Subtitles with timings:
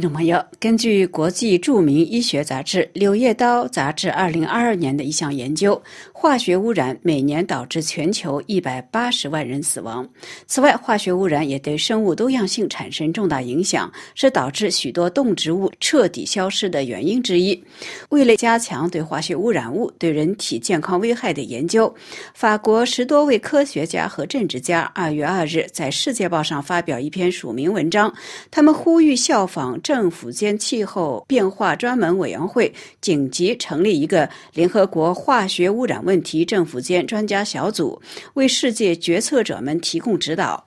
[0.00, 5.78] 听众朋友，根据国际著名医学杂志《柳叶刀》杂志二零二二年的一项研究，
[6.10, 10.08] 化学污染每年导致全球一百八十万人死亡。
[10.46, 17.62] 此外，化学污染也对生物多样性产生重大影响，是导致许多动植物彻底消失的原因之一。
[18.08, 21.94] 为了加强对化学污染物对人体健康危害的研究，
[22.32, 28.10] 法国十多位科学家和政治家二月二日在《世界报》上发表一篇署名文章，
[28.50, 29.78] 他们呼吁效仿。
[29.90, 38.00] 政府间气候变化专门委员会紧急成立一个联合国化学污染问题政府间专家小组，
[38.34, 40.64] 为世界决策者们提供指导。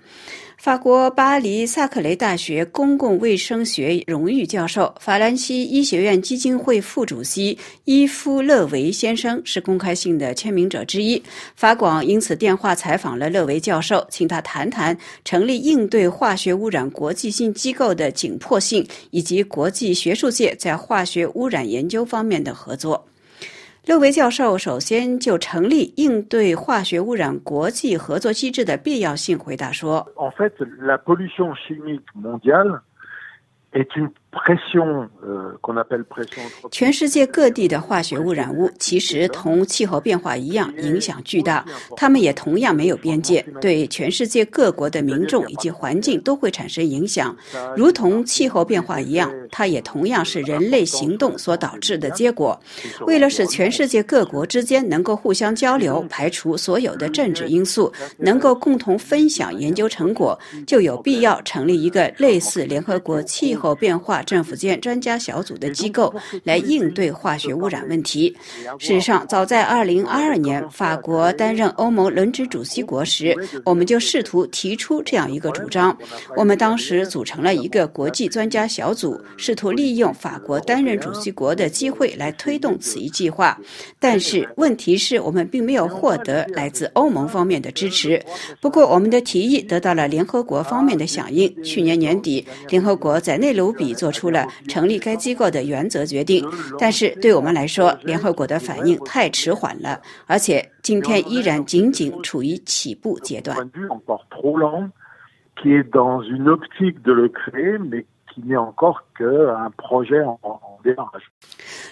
[0.63, 11.21] 法国巴黎萨克雷大学公共卫生学荣誉教授、法兰西医学院基金会副主席伊夫勒维先生是公开信的签名者之一。
[11.57, 23.05] 法广因此电话采访了勒维教授，请他谈谈成立应对化学污染国际性机构的紧迫性，以及国际学术界在化学污染研究方面的合作。
[23.85, 30.07] 六位教授首先就成立应对化学污染国际合作机制的必要性回答说。
[36.71, 41.63] 全世界各地的化学污染物其实同气候变化一样影响巨大，
[41.95, 47.35] 它们也同样没有边界，对全世界各国的民众以及环境都会产生影响。
[47.77, 52.59] 如同气候变化一样，它也同样是人类行动所导致的结果。
[53.05, 64.22] 为了使全世界各国之间能够互相交流，排除所有的政治因素，能够共同分享研究成果，就有必要成立一个类似联合国气候变化。
[64.24, 66.13] 政府间专家小组的机构
[66.44, 68.35] 来应对化学污染问题。
[68.79, 73.35] 事实上，早在2022年，法国担任欧盟轮值主席国时，
[73.66, 75.95] 我们就试图提出这样一个主张。
[76.38, 83.59] 我们当时组成了一个国际专家小组，试图利用法国担任主席国的机会来推动此一计划。
[84.00, 88.23] 但是，问题是我们并没有获得来自欧盟方面的支持。
[88.61, 91.53] 不过，我们的提议得到了联合国方面的响应。
[91.61, 94.12] 去年年底，联合国在内卢比做。
[94.13, 96.47] 出了成立该机构的原则决定，
[96.79, 103.57] 但是对我们来说，联合国的反应太迟缓了，而且今天依然仅仅处于起步阶段。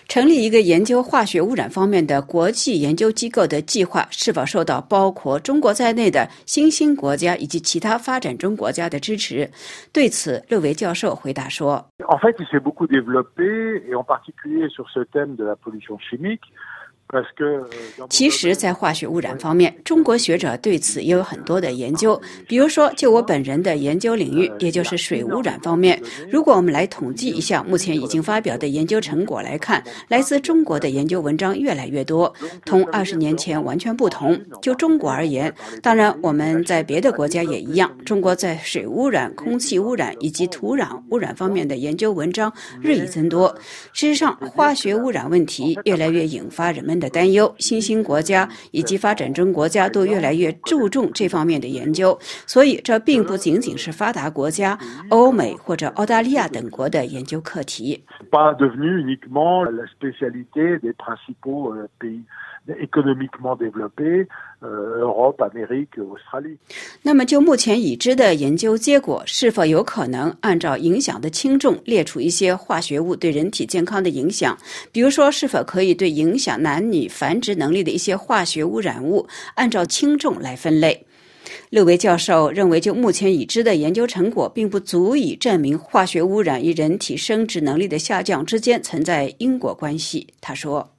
[0.08, 9.50] 成立一个研究化学污染方面的国际研究机构的计划，是否受到包括中国在内的新兴国家以及其他发展中国家的支持？
[9.94, 11.86] 对此，勒维教授回答说。
[18.10, 22.20] 其实，在化学污染方面，中国学者对此也有很多的研究。
[22.48, 32.34] 比如说，就我本人的研究领域，也就是水污染方面，如果我们来统计一下目前已经发表的研究成果来看，来自中国的研究文章越来越多，
[32.64, 34.40] 同二十年前完全不同。
[34.62, 43.54] 就中国而言，当然我们在别的国家也一样，中国在水污染、空气污染以及土壤污染方面的研究文章日益增多。
[43.92, 47.01] 事实上，化学污染问题越来越引发人们。
[47.02, 54.78] 的担忧，新兴国家以及发展中国家都越来越注重这方面的研究，所以这并不仅仅是发达国家、
[55.10, 58.06] 欧美或者澳大利亚等国的研究课题。
[67.04, 74.56] 那么，就目前已知的研究结果，是否有可能按照影响的轻重列出一些化学物对人体健康的影响？
[74.92, 81.06] 比如说，是否可以对影响男女繁殖能力的一些化学污染物按照轻重来分类？
[81.70, 90.28] 六位教授认为，就目前已知的研究成果，并不足以证明化学污染与人体生殖能力的下降之间存在因果关系。
[90.40, 90.90] 他说。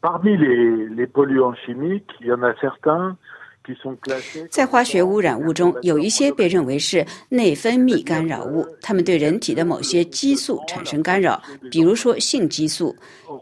[4.51, 12.95] 在化学污染物中，有一些被认为是内分泌干扰物，它们对人体的某些激素产生干扰，比如说性激素。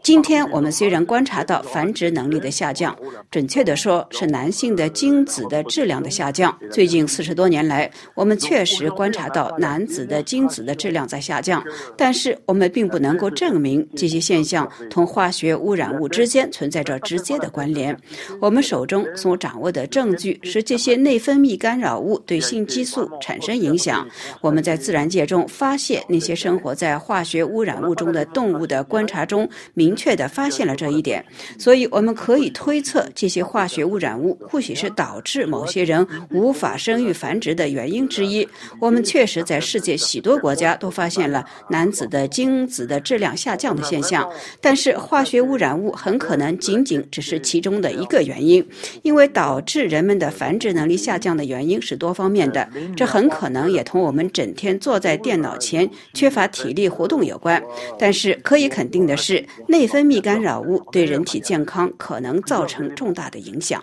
[0.03, 2.95] 今天我们虽然观察到繁殖能力的下降，
[3.29, 6.57] 准确地说是男性的精子的质量的下降。
[6.71, 11.61] 最近四十多年来，我们确实观察到男子的精子的质量在下降，
[11.97, 17.97] 但是我们并不能够证明这些现象同化学污染物之间存在着直接的关联。
[18.39, 24.05] 我们手中所掌握的证证据使这些内分泌干扰物对性激素产生影响。
[24.41, 31.23] 我们在自然界中发现那些生活在化学污染物中的动物的观察中，明确地发现了这一点。
[31.57, 38.45] 所以，我们可以推测，这些化学污染物或许是导致某些人无法生育繁殖的原因之一。
[38.81, 44.29] 我们确实在世界许多国家都发现了男子的精子的质量下降的现象，
[44.59, 48.65] 但是化学污染物很可能仅仅只是其中的一个原因，
[49.03, 52.67] 因为导致人人们的繁殖能力下降的原因是多方面的
[52.97, 57.61] 这很可能也同我们整天坐在电脑前缺乏体力活动有关。
[57.99, 63.79] 但是可以肯定的是内分泌干扰物对人体健康可能造成重大的影响。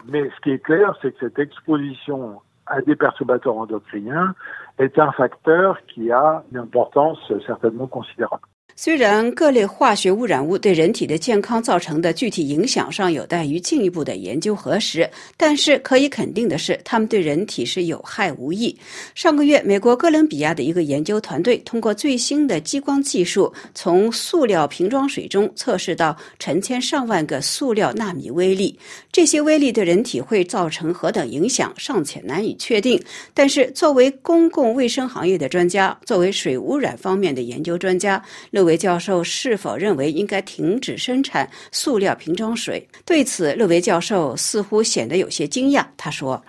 [8.80, 18.78] 虽然各类化学污染物对人体的健康造成的具体影响尚有待于进一步的研究核实，但是可以肯定的是，它们对人体是有害无益。
[19.16, 28.78] 上个月，美国哥伦比亚的一个研究团队通过最新的激光技术，从塑料瓶装水中测试到成千上万个塑料纳米微粒。
[29.10, 33.02] 这些微粒对人体会造成何等影响，尚且难以确定。
[33.34, 42.86] 但是，作为公共卫生行业的专家，作为水污染方面的研究专家，乐维教授是否认为应该停止生产塑料瓶装水？
[43.04, 45.84] 对此，乐维教授似乎显得有些惊讶。
[45.96, 46.40] 他说：“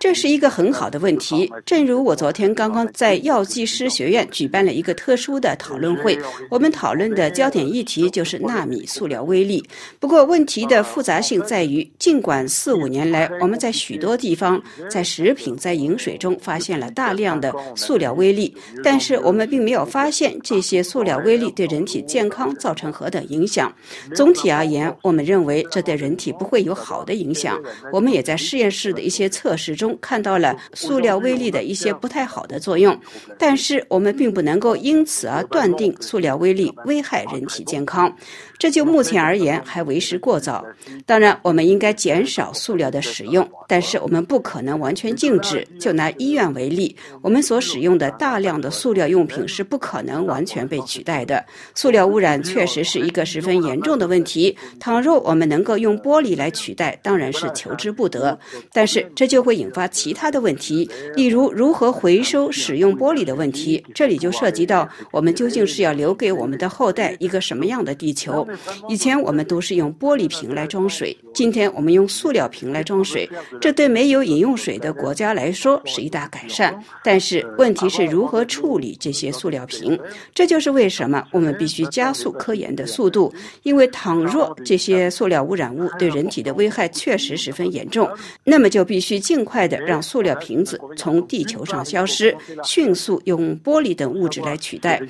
[0.00, 1.48] 这是一个很好的问题。
[1.64, 6.18] 正如我昨天刚刚在药剂师学院举办了一个特殊的讨论会，
[6.50, 8.10] 我们讨论的焦点议题。
[8.10, 9.62] 就是纳米塑料微粒。
[10.00, 10.56] 不过，问题。
[10.66, 23.72] 的复杂性在于，尽管四五年来我们在许多地方，在食品、在饮水中发现了大量的塑料。”微粒，但是我们并没有发现这些塑料微粒对人体健康造成何等影响。
[24.14, 27.60] 总体而言，我们认为这对人体不会有好的影响。
[27.92, 32.98] 我们也在实验室的一些测试中看到了塑料微粒的一些不太好的作用，
[33.38, 38.14] 但是我们并不能够因此而断定塑料微粒危害人体健康。
[38.58, 40.64] 这就目前而言还为时过早。
[41.04, 45.66] 当然，我们应该减少塑料的使用，但是我们不可能完全禁止。
[45.78, 51.44] 就拿医院为例，我们所使用的大量的塑料用品是不可能完全被取代的。
[51.74, 54.56] 塑料污染确实是一个十分严重的问题。
[54.78, 58.38] 倘若我们能够用玻璃来取代，当然是求之不得。
[58.72, 63.84] 但是这就会引发其他的问题，例如如何回收使用玻璃的问题。
[63.94, 68.46] 这里就涉及到我们究竟是要留给我们的后代一个什么样的地球。
[68.88, 73.28] 以前我们都是用玻璃瓶来装水，今天我们用塑料瓶来装水，
[73.60, 76.78] 这对没有饮用水的国家来说是一大改善。
[77.02, 79.98] 但是问题是如何处理这些塑料瓶？
[80.34, 83.32] 这就是为什么我们必须加速科研的速度。
[83.62, 88.08] 因为倘若这些塑料污染物对人体的危害确实十分严重，
[88.44, 95.00] 那么就必须尽快的让塑料瓶子从地球上消失，迅速用玻璃等物质来取代。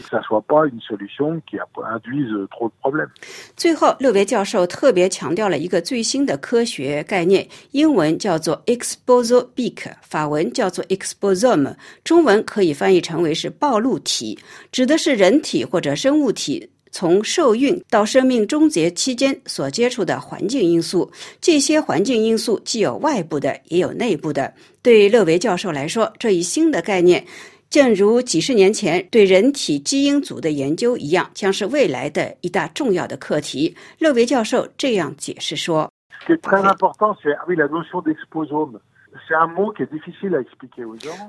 [3.57, 11.75] 最后，六维教授特别强调了一个最新的科学概念，英文叫做 exposobic，法文叫做 exposome，
[12.05, 14.39] 中文可以翻译成为是暴露体，
[14.73, 21.11] 指的是人体或者生物体从受孕到生命终结期间所接触的环境因素。
[21.41, 24.53] 这些环境因素既有外部的，也有内部的。
[24.83, 27.25] 对勒维教授来说，这一新的概念。
[27.69, 33.77] 正如几十年前对人体基因组的研究一样，将是未来的一大重要的课题。
[33.99, 35.91] 勒维教授这样解释说。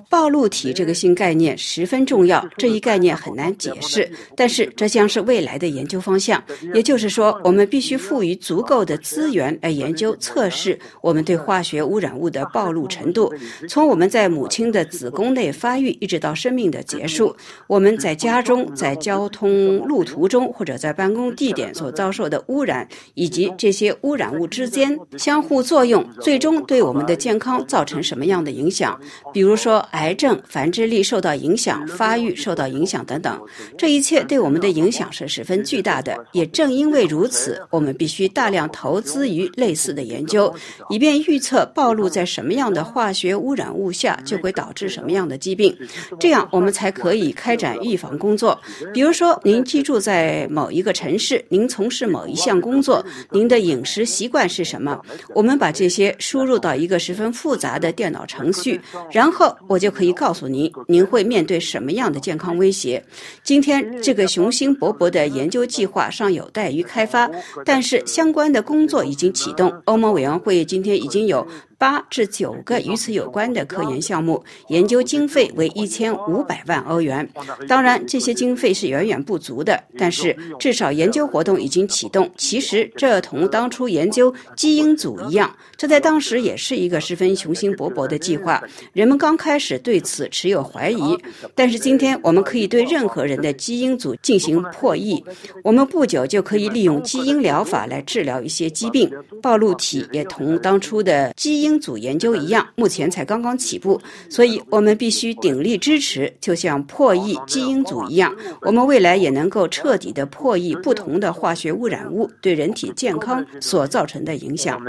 [0.10, 6.44] 暴露体这个新概念十分重要，这一概念很难解释，但是这将是未来的研究方向。
[6.74, 13.34] 也就是说，我们必须赋予足够的资源来研究测试我们对化学污染物的暴露程度。
[13.68, 27.77] 从我们在母亲的子宫内发育，一直到生命的结束，我们在家中、在交通路途中或者在办公地点所遭受的污染，以及这些污染物之间相互作用，最终对我们的健康造。
[27.78, 29.00] 造成什么样的影响？
[29.32, 33.40] 比如说，癌症、繁殖力受到影响、发育受到影响等等，
[33.78, 36.18] 这一切对我们的影响是十分巨大的。
[36.32, 40.52] 也正因为如此，我们必须大量投资于类似的研究，
[40.90, 45.78] 以便预测暴露在什么样的化学污染物下就会导致什么样的疾病，
[46.20, 48.60] 这样我们才可以开展预防工作。
[48.92, 55.00] 比如说，您居住在某一个城市，您从事某一项工作，您的饮食习惯是什么？
[55.36, 57.67] 我们把这些输入到一个十分复杂。
[57.68, 58.80] 杂的电脑程序，
[59.12, 63.04] 然后我就可以告诉您，您会面对什么样的健康威胁。
[63.44, 67.30] 今天这个雄心勃勃的研究计划尚有待于开发，
[67.66, 69.74] 但是相关的工作已经启动。
[69.86, 71.46] 欧盟委员会今天已经有。
[71.78, 77.28] 八至九个与此有关的科研项目，研究经费为一千五百万欧元。
[77.68, 82.28] 当然，这些经费是远远不足的，但是至少研究活动已经启动。
[82.36, 88.60] 其实，这同当初研究基因组一样，这在当时也是一个十分雄心勃勃的计划。
[88.94, 91.16] 人们刚开始对此持有怀疑，
[91.54, 95.24] 但是今天我们可以对任何人的基因组进行破译。
[95.64, 99.08] 我们不久就可以利用基因疗法来治疗一些疾病。
[99.44, 101.67] 暴露体也同当初的基因。
[101.68, 114.82] 基因组研究一样，目前才刚刚起步，所以我们必须鼎力支持，就像破译基因组一样，我们未来也能够彻底的破译不同的化学污染物对人体健康所造成的影响。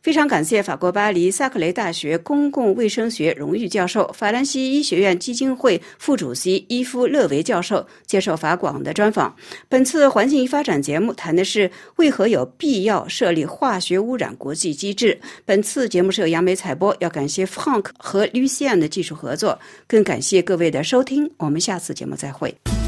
[0.00, 9.36] 非常感谢法国巴黎萨克雷大学公共卫生学荣誉教授、法兰西医学院基金会副主席伊夫勒维教授接受法广的专访。
[9.68, 15.18] 本次环境与发展节目谈的是为何有必要设立化学污染国际机制。
[15.44, 21.30] 本次节目是由杨梅采播，要感谢 Frank 和 Lucian 的技术合作，更感谢各位的收听。
[21.36, 22.79] 我们下次节目再会。